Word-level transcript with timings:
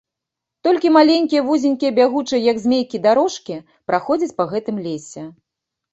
Толькі 0.67 0.91
маленькія, 0.95 1.41
вузенькія, 1.49 1.91
бягучыя, 2.01 2.41
як 2.51 2.63
змейкі, 2.63 3.03
дарожкі 3.07 3.61
праходзяць 3.91 4.35
па 4.41 4.49
гэтым 4.55 4.75
лесе. 4.87 5.23